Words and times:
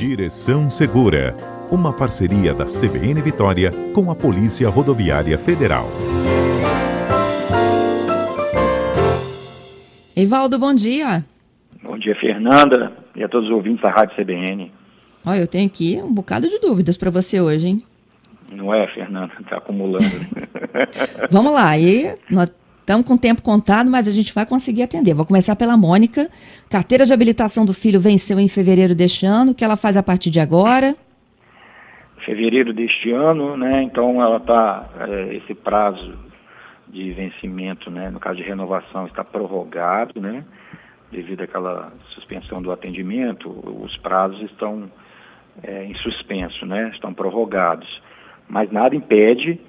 Direção 0.00 0.70
Segura, 0.70 1.36
uma 1.70 1.92
parceria 1.92 2.54
da 2.54 2.64
CBN 2.64 3.20
Vitória 3.20 3.70
com 3.94 4.10
a 4.10 4.14
Polícia 4.14 4.66
Rodoviária 4.70 5.36
Federal. 5.36 5.84
Evaldo, 10.16 10.58
bom 10.58 10.72
dia. 10.72 11.22
Bom 11.82 11.98
dia, 11.98 12.16
Fernanda, 12.18 12.90
e 13.14 13.22
a 13.22 13.28
todos 13.28 13.50
os 13.50 13.54
ouvintes 13.54 13.82
da 13.82 13.90
Rádio 13.90 14.16
CBN. 14.16 14.72
Olha, 15.22 15.40
eu 15.40 15.46
tenho 15.46 15.66
aqui 15.66 16.00
um 16.02 16.14
bocado 16.14 16.48
de 16.48 16.58
dúvidas 16.60 16.96
para 16.96 17.10
você 17.10 17.38
hoje, 17.38 17.68
hein? 17.68 17.82
Não 18.50 18.72
é, 18.72 18.86
Fernanda? 18.86 19.34
Está 19.38 19.58
acumulando. 19.58 20.08
Vamos 21.30 21.52
lá, 21.52 21.76
e 21.76 22.16
nós 22.30 22.50
estamos 22.80 23.06
com 23.06 23.14
o 23.14 23.18
tempo 23.18 23.42
contado, 23.42 23.90
mas 23.90 24.08
a 24.08 24.12
gente 24.12 24.34
vai 24.34 24.44
conseguir 24.44 24.82
atender. 24.82 25.14
Vou 25.14 25.24
começar 25.24 25.54
pela 25.56 25.76
Mônica. 25.76 26.28
Carteira 26.68 27.06
de 27.06 27.12
habilitação 27.12 27.64
do 27.64 27.72
filho 27.72 28.00
venceu 28.00 28.38
em 28.40 28.48
fevereiro 28.48 28.94
deste 28.94 29.26
ano. 29.26 29.52
O 29.52 29.54
que 29.54 29.64
ela 29.64 29.76
faz 29.76 29.96
a 29.96 30.02
partir 30.02 30.30
de 30.30 30.40
agora? 30.40 30.96
Fevereiro 32.24 32.72
deste 32.72 33.10
ano, 33.12 33.56
né? 33.56 33.82
Então 33.82 34.22
ela 34.22 34.36
está. 34.36 34.88
É, 35.08 35.34
esse 35.36 35.54
prazo 35.54 36.14
de 36.88 37.12
vencimento, 37.12 37.90
né? 37.90 38.10
No 38.10 38.18
caso 38.18 38.36
de 38.36 38.42
renovação, 38.42 39.06
está 39.06 39.22
prorrogado, 39.24 40.20
né? 40.20 40.44
Devido 41.10 41.42
àquela 41.42 41.92
suspensão 42.14 42.60
do 42.60 42.70
atendimento, 42.70 43.48
os 43.82 43.96
prazos 43.98 44.42
estão 44.42 44.90
é, 45.62 45.84
em 45.84 45.94
suspenso, 45.96 46.66
né? 46.66 46.90
Estão 46.94 47.14
prorrogados. 47.14 48.00
Mas 48.48 48.70
nada 48.70 48.94
impede 48.94 49.60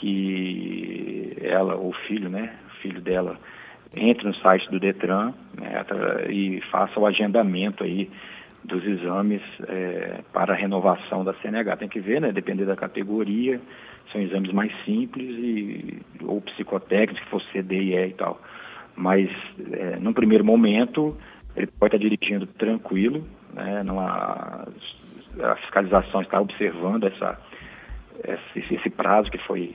que 0.00 1.36
ela, 1.40 1.76
o 1.76 1.92
filho, 2.06 2.28
né, 2.28 2.54
filho 2.80 3.00
dela, 3.00 3.38
entre 3.94 4.26
no 4.26 4.34
site 4.36 4.70
do 4.70 4.78
Detran 4.78 5.32
né, 5.58 5.84
e 6.28 6.60
faça 6.70 6.98
o 6.98 7.06
agendamento 7.06 7.84
aí 7.84 8.10
dos 8.64 8.84
exames 8.84 9.42
é, 9.68 10.20
para 10.32 10.52
a 10.52 10.56
renovação 10.56 11.24
da 11.24 11.32
CNH. 11.34 11.76
Tem 11.76 11.88
que 11.88 12.00
ver, 12.00 12.20
né, 12.20 12.32
depender 12.32 12.64
da 12.64 12.76
categoria, 12.76 13.60
são 14.12 14.20
exames 14.20 14.52
mais 14.52 14.72
simples 14.84 15.28
e, 15.28 16.02
ou 16.22 16.40
psicotécnicos, 16.40 17.22
se 17.22 17.30
for 17.30 17.42
CD 17.52 17.80
e 17.80 17.94
E 17.94 18.08
e 18.08 18.12
tal. 18.12 18.40
Mas, 18.96 19.30
é, 19.72 19.98
num 20.00 20.12
primeiro 20.12 20.44
momento, 20.44 21.16
ele 21.54 21.66
pode 21.66 21.94
estar 21.94 22.08
dirigindo 22.08 22.46
tranquilo, 22.46 23.24
né, 23.54 23.82
numa, 23.82 24.66
a 25.42 25.56
fiscalização 25.56 26.22
está 26.22 26.40
observando 26.40 27.04
essa, 27.04 27.38
esse, 28.54 28.74
esse 28.74 28.90
prazo 28.90 29.30
que 29.30 29.38
foi 29.38 29.74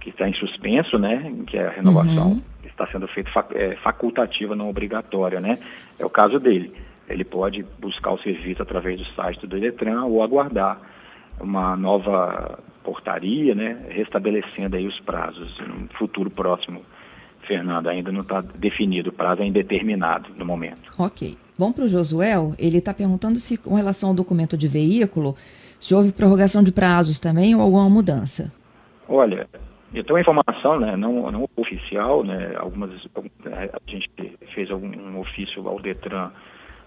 que 0.00 0.10
está 0.10 0.28
em 0.28 0.32
suspenso, 0.34 0.98
né, 0.98 1.30
que 1.46 1.58
é 1.58 1.66
a 1.66 1.70
renovação 1.70 2.32
uhum. 2.32 2.42
está 2.64 2.86
sendo 2.86 3.06
feita 3.08 3.30
é, 3.52 3.76
facultativa, 3.76 4.56
não 4.56 4.70
obrigatória, 4.70 5.40
né? 5.40 5.58
É 5.98 6.06
o 6.06 6.10
caso 6.10 6.40
dele. 6.40 6.72
Ele 7.06 7.24
pode 7.24 7.62
buscar 7.78 8.12
o 8.12 8.22
serviço 8.22 8.62
através 8.62 8.98
do 8.98 9.04
site 9.14 9.46
do 9.46 9.60
Detran 9.60 10.04
ou 10.04 10.22
aguardar 10.22 10.80
uma 11.38 11.76
nova 11.76 12.58
portaria, 12.82 13.54
né, 13.54 13.76
restabelecendo 13.90 14.76
aí 14.76 14.86
os 14.86 14.98
prazos 15.00 15.58
no 15.58 15.88
futuro 15.98 16.30
próximo. 16.30 16.82
Fernando, 17.46 17.88
ainda 17.88 18.12
não 18.12 18.20
está 18.20 18.40
definido, 18.40 19.10
o 19.10 19.12
prazo 19.12 19.42
é 19.42 19.46
indeterminado 19.46 20.30
no 20.36 20.44
momento. 20.44 20.90
Ok. 20.98 21.36
Vamos 21.58 21.74
para 21.74 21.84
o 21.84 21.88
Josuel, 21.88 22.54
ele 22.58 22.78
está 22.78 22.94
perguntando 22.94 23.38
se 23.38 23.58
com 23.58 23.74
relação 23.74 24.10
ao 24.10 24.14
documento 24.14 24.56
de 24.56 24.68
veículo, 24.68 25.36
se 25.80 25.94
houve 25.94 26.12
prorrogação 26.12 26.62
de 26.62 26.70
prazos 26.70 27.18
também 27.18 27.54
ou 27.54 27.62
alguma 27.62 27.88
mudança. 27.88 28.52
Olha, 29.08 29.48
eu 29.92 30.04
tenho 30.04 30.16
uma 30.16 30.20
informação, 30.20 30.78
né, 30.78 30.94
não, 30.94 31.30
não 31.32 31.48
oficial, 31.56 32.22
né, 32.22 32.54
algumas, 32.56 32.90
a 32.92 33.90
gente 33.90 34.08
fez 34.54 34.70
algum 34.70 34.86
um 34.86 35.18
ofício 35.18 35.66
ao 35.66 35.80
Detran, 35.80 36.30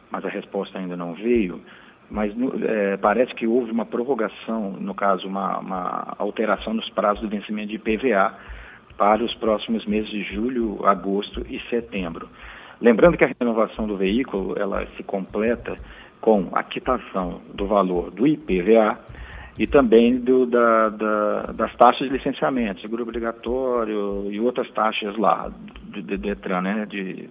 mas 0.09 0.23
a 0.23 0.29
resposta 0.29 0.77
ainda 0.77 0.95
não 0.95 1.13
veio, 1.13 1.59
mas 2.09 2.31
é, 2.61 2.95
parece 2.97 3.33
que 3.33 3.47
houve 3.47 3.71
uma 3.71 3.85
prorrogação, 3.85 4.71
no 4.71 4.93
caso, 4.93 5.27
uma, 5.27 5.57
uma 5.57 6.15
alteração 6.17 6.73
nos 6.73 6.89
prazos 6.89 7.21
de 7.21 7.35
vencimento 7.35 7.69
de 7.69 7.79
PVA 7.79 8.33
para 8.95 9.23
os 9.23 9.33
próximos 9.33 9.85
meses 9.85 10.09
de 10.09 10.23
julho, 10.23 10.85
agosto 10.85 11.45
e 11.49 11.59
setembro. 11.69 12.29
Lembrando 12.79 13.17
que 13.17 13.23
a 13.23 13.31
renovação 13.39 13.87
do 13.87 13.97
veículo, 13.97 14.55
ela 14.57 14.85
se 14.95 15.03
completa 15.03 15.75
com 16.23 16.47
a 16.53 16.63
quitação 16.63 17.41
do 17.53 17.67
valor 17.67 18.09
do 18.09 18.25
IPVA, 18.25 18.97
e 19.59 19.67
também 19.67 20.17
do, 20.17 20.45
da, 20.45 20.89
da, 20.89 21.41
das 21.53 21.75
taxas 21.75 22.07
de 22.07 22.13
licenciamento, 22.13 22.79
seguro 22.79 23.03
obrigatório 23.03 24.31
e 24.31 24.39
outras 24.39 24.71
taxas 24.71 25.17
lá, 25.17 25.51
de, 25.83 26.01
de 26.01 26.17
Detran, 26.17 26.61
né, 26.61 26.85
de, 26.89 27.29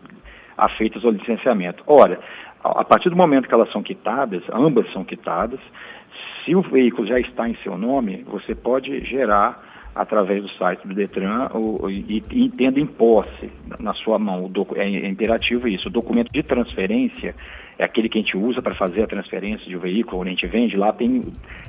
afeitas 0.57 1.03
ao 1.05 1.11
licenciamento. 1.11 1.83
Ora, 1.87 2.21
a 2.63 2.85
partir 2.85 3.09
do 3.09 3.17
momento 3.17 3.49
que 3.49 3.55
elas 3.55 3.73
são 3.73 3.83
quitadas, 3.83 4.43
ambas 4.53 4.93
são 4.93 5.03
quitadas, 5.05 5.59
se 6.45 6.55
o 6.55 6.61
veículo 6.61 7.09
já 7.09 7.19
está 7.19 7.49
em 7.49 7.57
seu 7.63 7.79
nome, 7.79 8.25
você 8.29 8.55
pode 8.55 9.05
gerar 9.07 9.73
através 9.95 10.43
do 10.43 10.51
site 10.51 10.87
do 10.87 10.95
Detran 10.95 11.49
e, 11.89 12.23
e 12.31 12.49
tendo 12.51 12.79
em 12.79 12.87
posse 12.87 13.51
na 13.81 13.95
sua 13.95 14.19
mão, 14.19 14.51
é, 14.77 14.85
é 14.85 15.09
imperativo 15.09 15.67
isso, 15.67 15.89
o 15.89 15.93
documento 15.93 16.31
de 16.31 16.43
transferência 16.43 17.35
é 17.83 17.85
aquele 17.85 18.09
que 18.09 18.19
a 18.19 18.23
gente 18.23 18.37
usa 18.37 18.63
para 18.63 18.75
fazer 18.75 19.03
a 19.03 19.09
transferência 19.09 19.67
de 19.67 19.77
um 19.77 19.81
veículo, 19.81 20.21
onde 20.21 20.31
a 20.31 20.33
gente 20.33 20.47
vende, 20.47 20.77
lá 20.77 20.93
tem, 20.93 21.21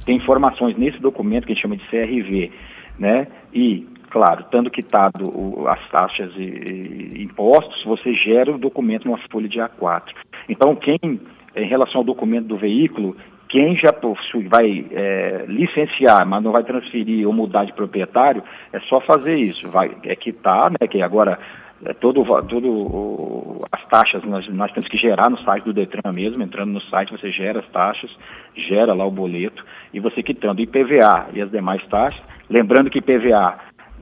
tem 0.05 0.15
informações 0.15 0.77
nesse 0.77 0.99
documento 0.99 1.45
que 1.45 1.51
a 1.51 1.55
gente 1.55 1.63
chama 1.63 1.75
de 1.75 1.83
CRV, 1.87 2.51
né? 2.99 3.27
E, 3.51 3.87
claro, 4.11 4.41
estando 4.41 4.69
quitado 4.69 5.25
o, 5.25 5.67
as 5.67 5.79
taxas 5.89 6.31
e, 6.37 6.43
e, 6.43 7.23
impostos, 7.23 7.83
você 7.83 8.13
gera 8.13 8.51
o 8.51 8.59
documento 8.59 9.05
numa 9.05 9.17
folha 9.31 9.49
de 9.49 9.57
A4. 9.57 10.13
Então, 10.47 10.75
quem, 10.75 10.99
em 11.55 11.67
relação 11.67 12.01
ao 12.01 12.05
documento 12.05 12.45
do 12.45 12.57
veículo, 12.57 13.15
quem 13.49 13.75
já 13.75 13.91
possui, 13.91 14.47
vai 14.47 14.85
é, 14.91 15.45
licenciar, 15.47 16.27
mas 16.27 16.43
não 16.43 16.51
vai 16.51 16.63
transferir 16.63 17.27
ou 17.27 17.33
mudar 17.33 17.65
de 17.65 17.73
proprietário, 17.73 18.43
é 18.71 18.79
só 18.81 19.01
fazer 19.01 19.35
isso. 19.35 19.67
Vai, 19.67 19.91
é 20.03 20.15
quitar, 20.15 20.69
né, 20.71 20.87
que 20.87 21.01
agora 21.01 21.39
é, 21.85 21.93
todo, 21.93 22.23
todo 22.43 23.59
as 23.71 23.85
taxas 23.87 24.23
nós, 24.23 24.47
nós 24.49 24.71
temos 24.71 24.89
que 24.89 24.97
gerar 24.97 25.29
no 25.29 25.37
site 25.39 25.65
do 25.65 25.73
Detran 25.73 26.11
mesmo, 26.11 26.43
entrando 26.43 26.71
no 26.71 26.81
site 26.81 27.11
você 27.11 27.31
gera 27.31 27.59
as 27.59 27.67
taxas, 27.69 28.09
gera 28.55 28.93
lá 28.93 29.05
o 29.05 29.11
boleto. 29.11 29.63
E 29.93 29.99
você 29.99 30.23
quitando 30.23 30.61
IPVA 30.61 31.27
e 31.33 31.41
as 31.41 31.51
demais 31.51 31.85
taxas, 31.87 32.21
lembrando 32.49 32.89
que 32.89 32.99
IPVA 32.99 33.57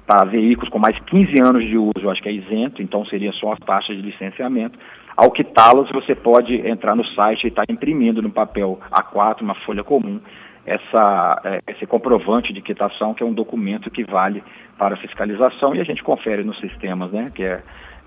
para 0.06 0.25
veículos 0.25 0.69
com 0.69 0.80
mais 0.80 0.97
15 1.06 1.42
anos 1.42 1.66
de 1.66 1.78
uso, 1.78 2.09
acho 2.09 2.22
que 2.22 2.30
é 2.30 2.34
isento, 2.34 2.81
então 2.81 3.06
seria 3.06 3.31
só 3.34 3.53
as 3.53 3.59
taxas 3.59 3.96
de 3.96 4.02
licenciamento. 4.02 4.78
Ao 5.16 5.31
quitá-las, 5.31 5.90
você 5.92 6.16
pode 6.16 6.56
entrar 6.68 6.96
no 6.96 7.06
site 7.06 7.46
e 7.46 7.48
estar 7.48 7.66
tá 7.66 7.74
imprimindo 7.74 8.22
no 8.22 8.30
papel 8.30 8.80
A4, 8.92 9.42
uma 9.42 9.56
folha 9.56 9.84
comum, 9.84 10.19
essa, 10.66 11.42
é, 11.44 11.62
esse 11.72 11.86
comprovante 11.86 12.54
de 12.54 12.62
quitação, 12.62 13.14
que 13.14 13.24
é 13.24 13.26
um 13.26 13.34
documento 13.34 13.90
que 13.90 14.04
vale 14.04 14.44
para 14.78 14.96
fiscalização 14.98 15.76
e 15.76 15.82
a 15.82 15.84
gente 15.84 16.04
confere 16.04 16.44
nos 16.44 16.60
sistemas, 16.60 17.12
né? 17.12 17.32
Que 17.34 17.44
é, 17.44 17.62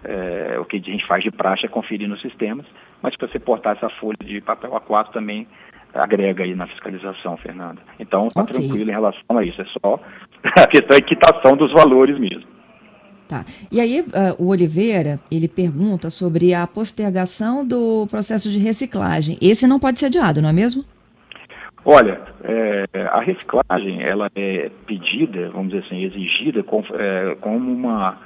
é 0.04 0.58
o 0.58 0.64
que 0.64 0.76
a 0.76 0.80
gente 0.80 1.06
faz 1.06 1.22
de 1.22 1.30
praxe 1.30 1.66
é 1.66 1.68
conferir 1.68 2.08
nos 2.08 2.20
sistemas, 2.20 2.66
mas 3.02 3.14
se 3.14 3.20
você 3.20 3.38
portar 3.38 3.76
essa 3.76 3.88
folha 3.88 4.18
de 4.24 4.40
papel 4.40 4.70
A4 4.70 5.10
também 5.12 5.46
agrega 5.94 6.42
aí 6.42 6.54
na 6.54 6.66
fiscalização, 6.66 7.36
Fernanda. 7.36 7.80
Então, 8.00 8.26
está 8.26 8.42
okay. 8.42 8.56
tranquilo 8.56 8.90
em 8.90 8.92
relação 8.92 9.38
a 9.38 9.44
isso, 9.44 9.62
é 9.62 9.66
só 9.80 10.00
a 10.44 10.66
questão 10.66 10.96
da 10.96 11.00
quitação 11.00 11.56
dos 11.56 11.72
valores 11.72 12.18
mesmo. 12.18 12.54
Tá. 13.28 13.44
E 13.72 13.80
aí, 13.80 14.00
uh, 14.00 14.42
o 14.42 14.48
Oliveira, 14.48 15.18
ele 15.30 15.48
pergunta 15.48 16.10
sobre 16.10 16.52
a 16.52 16.66
postergação 16.66 17.66
do 17.66 18.06
processo 18.08 18.50
de 18.50 18.58
reciclagem. 18.58 19.38
Esse 19.40 19.66
não 19.66 19.80
pode 19.80 19.98
ser 19.98 20.06
adiado, 20.06 20.42
não 20.42 20.48
é 20.48 20.52
mesmo? 20.52 20.84
Olha, 21.84 22.18
é, 22.42 22.86
a 23.12 23.20
reciclagem 23.20 24.02
ela 24.02 24.30
é 24.34 24.70
pedida, 24.86 25.50
vamos 25.50 25.68
dizer 25.68 25.84
assim, 25.84 26.02
exigida 26.02 26.62
com, 26.62 26.82
é, 26.94 27.36
como 27.40 27.70
uma, 27.70 28.16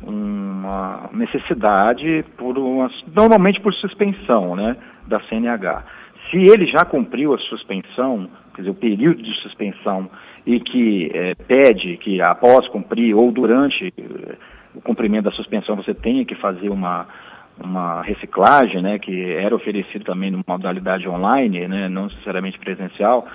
uma 0.00 1.10
necessidade 1.12 2.24
por 2.36 2.56
uma, 2.56 2.88
normalmente 3.12 3.60
por 3.60 3.74
suspensão, 3.74 4.54
né, 4.54 4.76
da 5.06 5.18
CNH. 5.22 5.82
Se 6.30 6.36
ele 6.36 6.66
já 6.66 6.84
cumpriu 6.84 7.34
a 7.34 7.38
suspensão, 7.38 8.28
quer 8.54 8.62
dizer, 8.62 8.70
o 8.70 8.74
período 8.74 9.20
de 9.20 9.34
suspensão 9.42 10.08
e 10.46 10.60
que 10.60 11.10
é, 11.12 11.34
pede 11.34 11.96
que 11.96 12.22
após 12.22 12.68
cumprir 12.68 13.14
ou 13.14 13.32
durante 13.32 13.92
é, 13.98 14.34
o 14.76 14.80
cumprimento 14.80 15.24
da 15.24 15.32
suspensão 15.32 15.74
você 15.74 15.92
tenha 15.92 16.24
que 16.24 16.36
fazer 16.36 16.68
uma 16.68 17.06
uma 17.66 18.02
reciclagem, 18.02 18.82
né, 18.82 18.98
que 18.98 19.32
era 19.32 19.54
oferecido 19.54 20.04
também 20.04 20.30
numa 20.30 20.44
modalidade 20.46 21.08
online, 21.08 21.66
né, 21.68 21.88
não 21.88 22.04
necessariamente 22.04 22.58
presencial, 22.58 23.26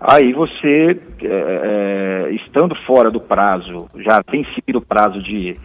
aí 0.00 0.32
você, 0.32 1.00
é, 1.22 2.28
é, 2.28 2.30
estando 2.34 2.74
fora 2.84 3.10
do 3.10 3.20
prazo, 3.20 3.88
já 3.96 4.22
tem 4.22 4.46
sido 4.54 4.78
o 4.78 4.84
prazo 4.84 5.22
de, 5.22 5.56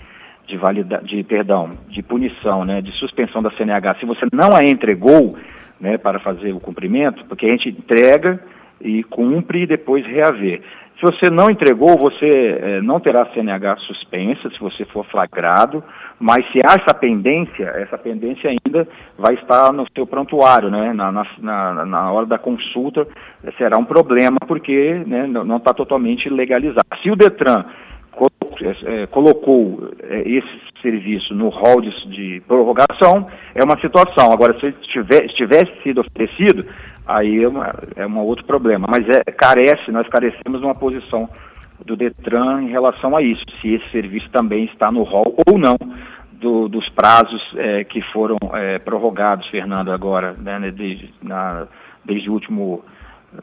de, 0.47 0.57
valida, 0.57 1.01
de, 1.03 1.23
perdão, 1.23 1.69
de 1.87 2.01
punição, 2.01 2.63
né, 2.63 2.81
de 2.81 2.91
suspensão 2.93 3.41
da 3.41 3.51
CNH, 3.51 3.95
se 3.99 4.05
você 4.05 4.25
não 4.31 4.55
a 4.55 4.63
entregou 4.63 5.37
né, 5.79 5.97
para 5.97 6.19
fazer 6.19 6.53
o 6.53 6.59
cumprimento, 6.59 7.25
porque 7.25 7.45
a 7.45 7.49
gente 7.49 7.69
entrega 7.69 8.39
e 8.81 9.03
cumpre 9.03 9.63
e 9.63 9.67
depois 9.67 10.05
reaver. 10.05 10.61
Se 10.99 11.05
você 11.05 11.29
não 11.29 11.49
entregou, 11.49 11.97
você 11.97 12.27
eh, 12.27 12.81
não 12.81 12.99
terá 12.99 13.25
CNH 13.27 13.77
suspensa 13.87 14.49
se 14.49 14.59
você 14.59 14.83
for 14.83 15.05
flagrado, 15.05 15.81
mas 16.19 16.45
se 16.51 16.59
há 16.65 16.73
essa 16.73 16.93
pendência, 16.93 17.63
essa 17.77 17.97
pendência 17.97 18.49
ainda 18.49 18.85
vai 19.17 19.35
estar 19.35 19.71
no 19.71 19.85
seu 19.95 20.05
prontuário, 20.05 20.69
né? 20.69 20.91
na, 20.91 21.09
na, 21.11 21.85
na 21.85 22.11
hora 22.11 22.25
da 22.25 22.37
consulta 22.37 23.07
será 23.57 23.77
um 23.77 23.85
problema 23.85 24.39
porque 24.45 25.01
né, 25.07 25.25
não 25.25 25.55
está 25.55 25.73
totalmente 25.73 26.29
legalizado. 26.29 26.85
Se 27.01 27.09
o 27.09 27.15
Detran 27.15 27.63
é, 28.61 29.07
colocou 29.07 29.91
é, 30.03 30.21
esse 30.27 30.59
serviço 30.81 31.33
no 31.33 31.49
rol 31.49 31.81
de, 31.81 31.91
de, 32.09 32.41
prorrogação, 32.47 33.27
é 33.53 33.63
uma 33.63 33.79
situação. 33.79 34.31
Agora, 34.31 34.57
se 34.59 34.71
tiver, 34.87 35.27
tivesse 35.29 35.71
sido 35.83 36.01
oferecido, 36.01 36.65
aí 37.05 37.43
é, 37.43 37.47
uma, 37.47 37.73
é 37.95 38.05
um 38.05 38.19
outro 38.19 38.45
problema. 38.45 38.87
Mas 38.89 39.07
é, 39.09 39.23
carece, 39.31 39.91
nós 39.91 40.07
carecemos 40.07 40.59
de 40.59 40.65
uma 40.65 40.75
posição 40.75 41.29
do 41.85 41.95
Detran 41.95 42.63
em 42.63 42.69
relação 42.69 43.15
a 43.15 43.21
isso, 43.21 43.43
se 43.61 43.73
esse 43.73 43.89
serviço 43.89 44.29
também 44.29 44.65
está 44.65 44.91
no 44.91 45.03
rol 45.03 45.35
ou 45.47 45.57
não 45.57 45.77
do, 46.31 46.67
dos 46.67 46.87
prazos 46.89 47.41
é, 47.55 47.83
que 47.83 48.01
foram 48.13 48.37
é, 48.53 48.79
prorrogados, 48.79 49.47
Fernando, 49.47 49.91
agora, 49.91 50.33
né, 50.33 50.59
desde, 50.71 51.13
na, 51.21 51.67
desde 52.03 52.29
o 52.29 52.33
último 52.33 52.83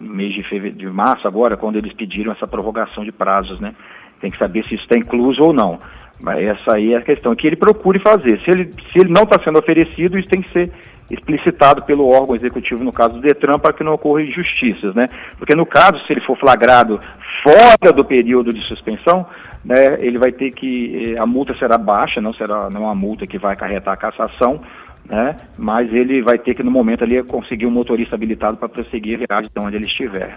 mês 0.01 0.35
de, 0.35 0.71
de 0.73 0.87
março, 0.87 1.29
agora, 1.29 1.57
quando 1.57 1.77
eles 1.77 1.93
pediram 1.93 2.33
essa 2.33 2.47
prorrogação 2.47 3.05
de 3.05 3.13
prazos, 3.13 3.61
né? 3.61 3.75
Tem 4.21 4.31
que 4.31 4.39
saber 4.39 4.65
se 4.65 4.75
isso 4.75 4.85
está 4.85 4.97
incluso 4.97 5.43
ou 5.43 5.53
não. 5.53 5.79
Mas 6.21 6.39
essa 6.39 6.77
aí 6.77 6.95
é 6.95 6.97
a 6.97 7.03
questão 7.03 7.35
que 7.35 7.47
ele 7.47 7.57
procure 7.57 7.99
fazer. 7.99 8.41
Se 8.41 8.51
ele, 8.51 8.71
se 8.93 8.99
ele 8.99 9.13
não 9.13 9.25
está 9.25 9.43
sendo 9.43 9.59
oferecido, 9.59 10.19
isso 10.19 10.29
tem 10.29 10.41
que 10.41 10.53
ser 10.53 10.73
explicitado 11.11 11.83
pelo 11.85 12.09
órgão 12.09 12.35
executivo, 12.35 12.83
no 12.83 12.93
caso 12.93 13.15
do 13.15 13.21
Detran, 13.21 13.59
para 13.59 13.73
que 13.73 13.85
não 13.85 13.93
ocorra 13.93 14.23
injustiças, 14.23 14.95
né? 14.95 15.07
Porque 15.39 15.55
no 15.55 15.65
caso, 15.65 15.99
se 16.07 16.13
ele 16.13 16.21
for 16.23 16.37
flagrado 16.37 17.01
fora 17.43 17.93
do 17.93 18.05
período 18.05 18.53
de 18.53 18.67
suspensão, 18.67 19.27
né, 19.65 19.99
ele 20.01 20.19
vai 20.19 20.33
ter 20.33 20.51
que, 20.51 21.15
eh, 21.15 21.21
a 21.21 21.27
multa 21.27 21.55
será 21.59 21.79
baixa, 21.79 22.21
não 22.21 22.33
será 22.33 22.69
não 22.71 22.83
é 22.83 22.85
uma 22.87 22.95
multa 22.95 23.27
que 23.27 23.39
vai 23.39 23.53
acarretar 23.53 23.95
a 23.95 23.97
cassação, 23.97 24.61
né, 25.09 25.37
mas 25.57 25.93
ele 25.93 26.23
vai 26.23 26.39
ter 26.39 26.55
que, 26.55 26.63
no 26.63 26.71
momento 26.71 27.05
ali, 27.05 27.23
conseguir 27.23 27.67
um 27.67 27.71
motorista 27.71 28.17
habilitado 28.17 28.57
para 28.57 28.69
prosseguir 28.69 29.15
a 29.15 29.27
viagem 29.27 29.51
de 29.55 29.65
onde 29.65 29.77
ele 29.77 29.87
estiver. 29.87 30.37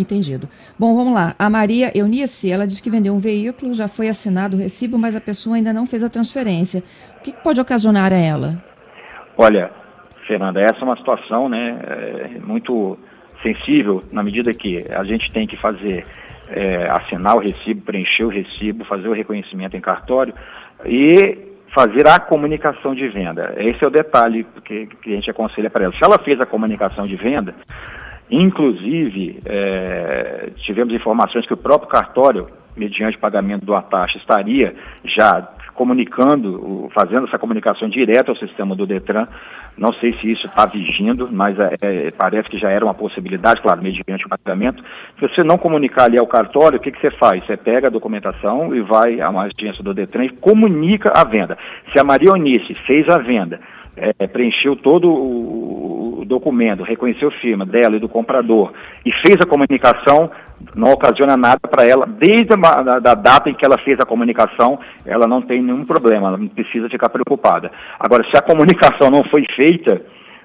Entendido. 0.00 0.48
Bom, 0.78 0.96
vamos 0.96 1.12
lá. 1.12 1.34
A 1.38 1.50
Maria 1.50 1.96
Eunice, 1.96 2.50
ela 2.50 2.66
diz 2.66 2.80
que 2.80 2.90
vendeu 2.90 3.14
um 3.14 3.18
veículo, 3.18 3.74
já 3.74 3.86
foi 3.86 4.08
assinado 4.08 4.56
o 4.56 4.58
recibo, 4.58 4.98
mas 4.98 5.14
a 5.14 5.20
pessoa 5.20 5.56
ainda 5.56 5.72
não 5.72 5.86
fez 5.86 6.02
a 6.02 6.08
transferência. 6.08 6.82
O 7.18 7.22
que, 7.22 7.32
que 7.32 7.42
pode 7.42 7.60
ocasionar 7.60 8.12
a 8.12 8.16
ela? 8.16 8.62
Olha, 9.36 9.70
Fernanda, 10.26 10.60
essa 10.60 10.78
é 10.80 10.84
uma 10.84 10.96
situação 10.96 11.48
né, 11.48 11.78
é, 11.82 12.38
muito 12.40 12.98
sensível 13.42 14.02
na 14.12 14.22
medida 14.22 14.52
que 14.52 14.84
a 14.94 15.04
gente 15.04 15.30
tem 15.32 15.46
que 15.46 15.56
fazer, 15.56 16.04
é, 16.50 16.90
assinar 16.90 17.36
o 17.36 17.40
recibo, 17.40 17.82
preencher 17.82 18.24
o 18.24 18.28
recibo, 18.28 18.84
fazer 18.84 19.08
o 19.08 19.12
reconhecimento 19.12 19.76
em 19.76 19.80
cartório 19.80 20.34
e 20.84 21.50
fazer 21.74 22.06
a 22.08 22.18
comunicação 22.18 22.94
de 22.94 23.08
venda. 23.08 23.54
Esse 23.56 23.84
é 23.84 23.86
o 23.86 23.90
detalhe 23.90 24.46
que, 24.64 24.86
que 24.86 25.12
a 25.12 25.14
gente 25.14 25.30
aconselha 25.30 25.70
para 25.70 25.84
ela. 25.84 25.92
Se 25.94 26.04
ela 26.04 26.18
fez 26.18 26.40
a 26.40 26.46
comunicação 26.46 27.04
de 27.04 27.16
venda, 27.16 27.54
Inclusive, 28.30 29.40
é, 29.44 30.50
tivemos 30.58 30.94
informações 30.94 31.46
que 31.46 31.54
o 31.54 31.56
próprio 31.56 31.88
cartório, 31.88 32.46
mediante 32.76 33.18
pagamento 33.18 33.66
do 33.66 33.80
taxa, 33.82 34.18
estaria 34.18 34.74
já 35.04 35.48
comunicando, 35.74 36.90
fazendo 36.94 37.26
essa 37.26 37.38
comunicação 37.38 37.88
direta 37.88 38.30
ao 38.30 38.36
sistema 38.36 38.76
do 38.76 38.86
Detran. 38.86 39.26
Não 39.78 39.94
sei 39.94 40.12
se 40.18 40.30
isso 40.30 40.46
está 40.46 40.66
vigindo, 40.66 41.26
mas 41.32 41.58
é, 41.58 41.76
é, 41.80 42.10
parece 42.10 42.50
que 42.50 42.58
já 42.58 42.68
era 42.68 42.84
uma 42.84 42.92
possibilidade, 42.92 43.62
claro, 43.62 43.82
mediante 43.82 44.26
o 44.26 44.28
pagamento. 44.28 44.84
Se 45.18 45.26
você 45.26 45.42
não 45.42 45.56
comunicar 45.56 46.04
ali 46.04 46.18
ao 46.18 46.26
cartório, 46.26 46.78
o 46.78 46.82
que, 46.82 46.92
que 46.92 47.00
você 47.00 47.10
faz? 47.10 47.44
Você 47.46 47.56
pega 47.56 47.88
a 47.88 47.90
documentação 47.90 48.74
e 48.74 48.82
vai 48.82 49.22
a 49.22 49.30
uma 49.30 49.44
agência 49.44 49.82
do 49.82 49.94
Detran 49.94 50.26
e 50.26 50.28
comunica 50.28 51.12
a 51.16 51.24
venda. 51.24 51.56
Se 51.90 51.98
a 51.98 52.04
Maria 52.04 52.32
Onice 52.32 52.74
fez 52.86 53.08
a 53.08 53.16
venda, 53.16 53.58
é, 53.96 54.26
preencheu 54.26 54.76
todo 54.76 55.08
o, 55.08 55.14
o, 55.14 55.99
documento, 56.30 56.82
reconheceu 56.82 57.30
firma 57.30 57.66
dela 57.66 57.96
e 57.96 58.00
do 58.00 58.08
comprador 58.08 58.72
e 59.04 59.12
fez 59.26 59.36
a 59.40 59.46
comunicação, 59.46 60.30
não 60.74 60.92
ocasiona 60.92 61.36
nada 61.36 61.60
para 61.68 61.84
ela. 61.84 62.06
Desde 62.06 62.54
a 62.54 63.00
da 63.00 63.14
data 63.14 63.50
em 63.50 63.54
que 63.54 63.66
ela 63.66 63.76
fez 63.78 63.98
a 64.00 64.06
comunicação, 64.06 64.78
ela 65.04 65.26
não 65.26 65.42
tem 65.42 65.60
nenhum 65.60 65.84
problema, 65.84 66.28
ela 66.28 66.38
não 66.38 66.48
precisa 66.48 66.88
ficar 66.88 67.10
preocupada. 67.10 67.70
Agora, 67.98 68.24
se 68.30 68.36
a 68.36 68.42
comunicação 68.42 69.10
não 69.10 69.22
foi 69.24 69.44
feita, 69.54 70.00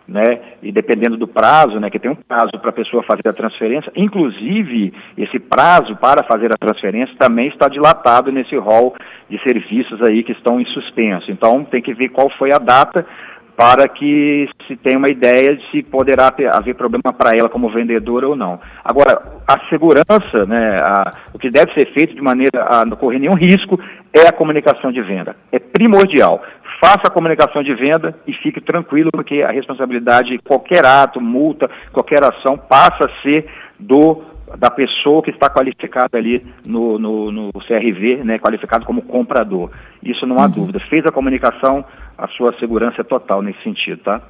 né, 0.08 0.40
e 0.62 0.72
dependendo 0.72 1.18
do 1.18 1.28
prazo, 1.28 1.80
né, 1.80 1.90
que 1.90 1.98
tem 1.98 2.12
um 2.12 2.16
prazo 2.16 2.52
para 2.62 2.70
a 2.70 2.74
pessoa 2.74 3.04
fazer 3.04 3.28
a 3.28 3.34
transferência, 3.34 3.92
inclusive 3.96 4.94
esse 5.18 5.40
prazo 5.40 5.96
para 5.96 6.24
fazer 6.24 6.54
a 6.54 6.58
transferência 6.58 7.16
também 7.18 7.48
está 7.48 7.68
dilatado 7.68 8.32
nesse 8.32 8.56
rol 8.56 8.94
de 9.28 9.42
serviços 9.42 10.02
aí 10.04 10.24
que 10.24 10.34
estão 10.34 10.60
em 10.60 10.66
suspenso. 10.66 11.32
Então 11.32 11.64
tem 11.64 11.82
que 11.82 11.94
ver 11.94 12.10
qual 12.10 12.30
foi 12.38 12.54
a 12.54 12.60
data 12.60 13.06
para 13.56 13.88
que 13.88 14.50
se 14.68 14.76
tenha 14.76 14.98
uma 14.98 15.10
ideia 15.10 15.56
de 15.56 15.72
se 15.72 15.82
poderá 15.84 16.30
ter, 16.30 16.54
haver 16.54 16.76
problema 16.76 17.14
para 17.14 17.36
ela 17.36 17.48
como 17.48 17.70
vendedora 17.70 18.28
ou 18.28 18.36
não. 18.36 18.60
Agora, 18.84 19.22
a 19.48 19.60
segurança, 19.70 20.46
né, 20.46 20.78
a, 20.82 21.10
o 21.34 21.40
que 21.40 21.50
deve 21.50 21.74
ser 21.74 21.92
feito 21.94 22.14
de 22.14 22.22
maneira 22.22 22.68
a 22.70 22.86
não 22.86 22.98
correr 22.98 23.20
nenhum 23.20 23.36
risco 23.36 23.80
é 24.14 24.28
a 24.28 24.34
comunicação 24.34 24.92
de 24.92 25.02
venda. 25.02 25.36
É 25.52 25.60
primordial. 25.60 26.42
Faça 26.84 27.08
a 27.08 27.12
comunicação 27.12 27.64
de 27.64 27.74
venda 27.74 28.14
e 28.28 28.34
fique 28.34 28.60
tranquilo, 28.60 29.10
porque 29.12 29.42
a 29.42 29.52
responsabilidade, 29.52 30.38
qualquer 30.40 30.86
ato, 30.86 31.22
multa, 31.22 31.70
qualquer 31.94 32.24
ação, 32.24 32.58
passa 32.58 33.06
a 33.06 33.22
ser 33.22 33.46
do 33.80 34.22
da 34.58 34.70
pessoa 34.70 35.22
que 35.24 35.32
está 35.32 35.50
qualificada 35.50 36.18
ali 36.18 36.46
no, 36.66 37.00
no, 37.00 37.32
no 37.32 37.52
CRV, 37.68 38.24
né, 38.24 38.38
qualificado 38.40 38.86
como 38.86 39.02
comprador. 39.02 39.72
Isso 40.04 40.26
não 40.26 40.38
há 40.38 40.44
uhum. 40.46 40.52
dúvida. 40.52 40.80
Fez 40.90 41.06
a 41.06 41.12
comunicação, 41.12 41.84
a 42.18 42.28
sua 42.28 42.58
segurança 42.60 43.02
é 43.02 43.04
total 43.04 43.42
nesse 43.42 43.62
sentido, 43.64 44.02
tá? 44.04 44.22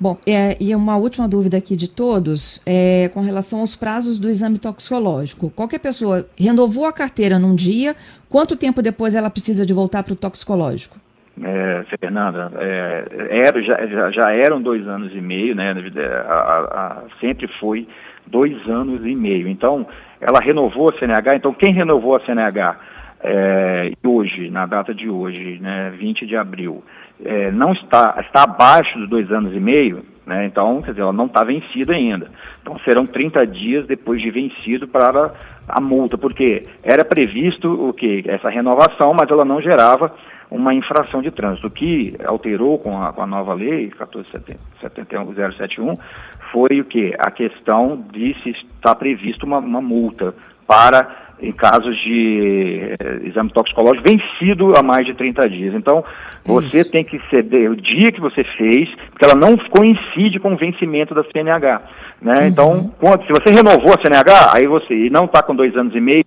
Bom, 0.00 0.16
é, 0.24 0.56
e 0.60 0.72
uma 0.76 0.96
última 0.96 1.26
dúvida 1.26 1.56
aqui 1.56 1.74
de 1.74 1.88
todos 1.88 2.62
é 2.64 3.10
com 3.12 3.20
relação 3.20 3.60
aos 3.60 3.74
prazos 3.74 4.16
do 4.16 4.28
exame 4.28 4.58
toxicológico. 4.58 5.50
Qualquer 5.50 5.80
pessoa 5.80 6.24
renovou 6.38 6.84
a 6.84 6.92
carteira 6.92 7.36
num 7.36 7.54
dia, 7.54 7.96
quanto 8.28 8.54
tempo 8.54 8.80
depois 8.80 9.16
ela 9.16 9.28
precisa 9.28 9.66
de 9.66 9.72
voltar 9.72 10.04
para 10.04 10.12
o 10.12 10.16
toxicológico? 10.16 10.96
É, 11.42 11.84
Fernanda, 12.00 12.50
é, 12.56 13.04
era, 13.46 13.62
já, 13.62 14.10
já, 14.10 14.32
eram 14.32 14.60
dois 14.60 14.86
anos 14.88 15.14
e 15.14 15.20
meio, 15.20 15.54
né? 15.54 15.74
A, 16.26 16.32
a, 16.32 16.58
a, 16.86 17.02
sempre 17.20 17.46
foi 17.60 17.86
dois 18.26 18.56
anos 18.68 19.04
e 19.04 19.14
meio. 19.14 19.48
Então, 19.48 19.86
ela 20.20 20.40
renovou 20.40 20.90
a 20.90 20.98
CNH. 20.98 21.36
Então, 21.36 21.52
quem 21.52 21.72
renovou 21.72 22.16
a 22.16 22.20
CNH 22.20 22.76
é, 23.20 23.92
hoje, 24.04 24.50
na 24.50 24.66
data 24.66 24.94
de 24.94 25.08
hoje, 25.08 25.58
né, 25.60 25.92
20 25.96 26.26
de 26.26 26.36
abril, 26.36 26.82
é, 27.24 27.50
não 27.50 27.72
está, 27.72 28.16
está 28.20 28.44
abaixo 28.44 28.98
dos 28.98 29.08
dois 29.08 29.30
anos 29.32 29.54
e 29.54 29.60
meio, 29.60 30.04
né, 30.26 30.46
então, 30.46 30.82
quer 30.82 30.90
dizer, 30.90 31.02
ela 31.02 31.12
não 31.12 31.26
está 31.26 31.42
vencida 31.42 31.94
ainda. 31.94 32.30
Então, 32.62 32.78
serão 32.84 33.06
30 33.06 33.46
dias 33.46 33.86
depois 33.86 34.20
de 34.20 34.30
vencido 34.30 34.86
para 34.86 35.32
a 35.68 35.80
multa, 35.80 36.16
porque 36.16 36.66
era 36.82 37.04
previsto 37.04 37.88
o 37.88 37.92
que 37.92 38.24
essa 38.26 38.48
renovação, 38.48 39.14
mas 39.18 39.30
ela 39.30 39.44
não 39.44 39.60
gerava 39.60 40.14
uma 40.50 40.74
infração 40.74 41.20
de 41.20 41.30
trânsito. 41.30 41.66
O 41.66 41.70
que 41.70 42.14
alterou 42.24 42.78
com 42.78 42.96
a, 42.96 43.12
com 43.12 43.22
a 43.22 43.26
nova 43.26 43.54
lei 43.54 43.90
1471071 43.90 45.94
foi 46.52 46.80
o 46.80 46.84
que? 46.84 47.14
A 47.18 47.30
questão 47.30 48.02
de 48.12 48.34
se 48.42 48.50
está 48.50 48.94
previsto 48.94 49.44
uma, 49.44 49.58
uma 49.58 49.80
multa 49.80 50.34
para 50.66 51.26
em 51.40 51.52
casos 51.52 51.96
de 52.02 52.96
eh, 52.98 53.20
exame 53.24 53.50
toxicológico 53.50 54.08
vencido 54.08 54.76
há 54.76 54.82
mais 54.82 55.06
de 55.06 55.14
30 55.14 55.48
dias. 55.48 55.74
Então, 55.74 56.04
você 56.44 56.80
Isso. 56.80 56.90
tem 56.90 57.04
que 57.04 57.20
ceder 57.30 57.70
o 57.70 57.76
dia 57.76 58.10
que 58.10 58.20
você 58.20 58.42
fez, 58.42 58.88
porque 59.10 59.24
ela 59.24 59.34
não 59.34 59.56
coincide 59.56 60.40
com 60.40 60.52
o 60.52 60.56
vencimento 60.56 61.14
da 61.14 61.24
CNH. 61.24 61.82
Né? 62.20 62.34
Uhum. 62.40 62.46
Então, 62.46 62.94
quando, 62.98 63.24
se 63.24 63.32
você 63.32 63.50
renovou 63.50 63.94
a 63.94 64.00
CNH, 64.00 64.52
aí 64.52 64.66
você 64.66 64.94
e 64.94 65.10
não 65.10 65.26
está 65.26 65.42
com 65.42 65.54
dois 65.54 65.76
anos 65.76 65.94
e 65.94 66.00
meio 66.00 66.24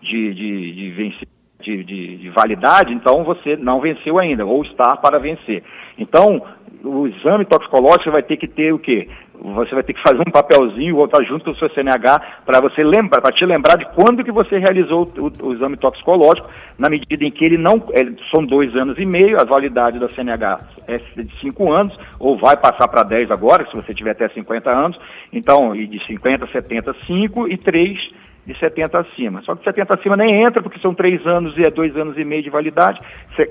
de, 0.00 0.34
de, 0.34 0.72
de 0.72 0.90
vencimento, 0.90 1.31
de, 1.62 1.84
de, 1.84 2.16
de, 2.16 2.28
validade, 2.30 2.92
então 2.92 3.24
você 3.24 3.56
não 3.56 3.80
venceu 3.80 4.18
ainda, 4.18 4.44
ou 4.44 4.62
está 4.62 4.96
para 4.96 5.18
vencer. 5.18 5.62
Então, 5.98 6.42
o 6.84 7.06
exame 7.06 7.44
toxicológico 7.44 8.10
vai 8.10 8.22
ter 8.22 8.36
que 8.36 8.48
ter 8.48 8.72
o 8.72 8.78
quê? 8.78 9.08
Você 9.40 9.74
vai 9.74 9.82
ter 9.82 9.92
que 9.92 10.02
fazer 10.02 10.20
um 10.20 10.30
papelzinho, 10.30 10.94
voltar 10.94 11.22
junto 11.24 11.44
com 11.44 11.50
o 11.50 11.56
seu 11.56 11.68
CNH 11.70 12.20
para 12.46 12.60
você 12.60 12.84
lembrar, 12.84 13.20
para 13.20 13.34
te 13.34 13.44
lembrar 13.44 13.76
de 13.76 13.84
quando 13.86 14.22
que 14.22 14.30
você 14.30 14.58
realizou 14.58 15.10
o, 15.18 15.46
o, 15.46 15.52
exame 15.52 15.76
toxicológico, 15.76 16.48
na 16.78 16.88
medida 16.88 17.24
em 17.24 17.30
que 17.30 17.44
ele 17.44 17.58
não, 17.58 17.82
ele, 17.90 18.16
são 18.30 18.44
dois 18.44 18.74
anos 18.76 18.96
e 18.98 19.04
meio, 19.04 19.40
a 19.40 19.44
validade 19.44 19.98
da 19.98 20.08
CNH 20.08 20.60
é 20.86 20.98
de 20.98 21.40
cinco 21.40 21.72
anos, 21.72 21.96
ou 22.20 22.38
vai 22.38 22.56
passar 22.56 22.86
para 22.86 23.02
10 23.02 23.32
agora, 23.32 23.66
se 23.68 23.74
você 23.74 23.92
tiver 23.92 24.12
até 24.12 24.28
50 24.28 24.70
anos, 24.70 24.96
então, 25.32 25.74
e 25.74 25.86
de 25.88 26.04
50 26.06 26.44
a 26.44 26.48
70, 26.48 26.94
5 27.06 27.48
e 27.48 27.56
3 27.56 28.21
de 28.46 28.58
70 28.58 28.98
acima. 28.98 29.40
Só 29.42 29.54
que 29.54 29.64
70 29.64 29.94
acima 29.94 30.16
nem 30.16 30.42
entra, 30.44 30.62
porque 30.62 30.80
são 30.80 30.94
três 30.94 31.24
anos 31.26 31.56
e 31.56 31.62
é 31.62 31.70
dois 31.70 31.96
anos 31.96 32.16
e 32.18 32.24
meio 32.24 32.42
de 32.42 32.50
validade. 32.50 32.98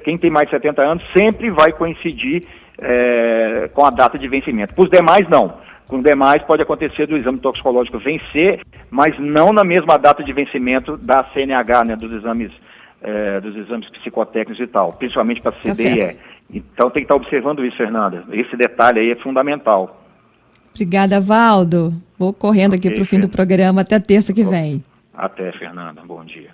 Quem 0.04 0.18
tem 0.18 0.30
mais 0.30 0.48
de 0.48 0.52
70 0.52 0.82
anos 0.82 1.04
sempre 1.16 1.50
vai 1.50 1.72
coincidir 1.72 2.44
é, 2.82 3.70
com 3.74 3.86
a 3.86 3.90
data 3.90 4.18
de 4.18 4.28
vencimento. 4.28 4.74
Para 4.74 4.84
os 4.84 4.90
demais, 4.90 5.28
não. 5.30 5.54
Com 5.88 6.00
demais, 6.00 6.42
pode 6.44 6.62
acontecer 6.62 7.06
do 7.08 7.18
exame 7.18 7.40
toxicológico 7.40 8.00
vencer, 8.00 8.62
mas 8.90 9.18
não 9.20 9.52
na 9.52 9.64
mesma 9.64 9.98
data 9.98 10.24
de 10.24 10.32
vencimento 10.32 10.96
da 10.98 11.24
CNH, 11.34 11.84
né, 11.84 11.96
dos 11.98 12.14
exames, 12.14 12.52
é, 13.02 13.42
dos 13.42 13.56
exames 13.58 13.90
psicotécnicos 13.90 14.60
e 14.64 14.68
tal, 14.68 14.94
principalmente 14.94 15.42
para 15.42 15.52
Tá 15.52 15.60
CDE. 15.74 16.02
certo. 16.02 16.20
então 16.54 16.90
tem 16.90 17.02
que 17.04 17.06
estar 17.06 17.16
observando 17.16 17.66
isso, 17.66 17.76
Fernanda. 17.76 18.24
Esse 18.32 18.56
detalhe 18.56 19.00
aí 19.02 19.12
é 19.12 19.16
fundamental. 19.16 20.01
Obrigada, 20.74 21.20
Valdo. 21.20 21.94
Vou 22.18 22.32
correndo 22.34 22.76
aqui 22.76 22.88
Ok, 22.88 22.96
para 22.96 23.04
o 23.04 23.06
fim 23.06 23.20
do 23.20 23.28
programa. 23.30 23.82
Até 23.82 24.00
terça 24.00 24.34
que 24.34 24.44
vem. 24.44 24.84
Até, 25.14 25.52
Fernanda. 25.54 26.02
Bom 26.06 26.24
dia. 26.24 26.52